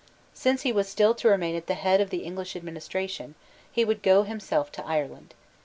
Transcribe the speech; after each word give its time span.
Since 0.33 0.63
he 0.63 0.71
was 0.73 0.89
still 0.89 1.13
to 1.13 1.27
remain 1.27 1.55
at 1.55 1.67
the 1.67 1.75
head 1.75 2.01
of 2.01 2.09
the 2.09 2.23
English 2.23 2.55
administration, 2.55 3.35
he 3.71 3.85
would 3.85 4.01
go 4.01 4.23
himself 4.23 4.71
to 4.71 4.83
Ireland. 4.83 5.35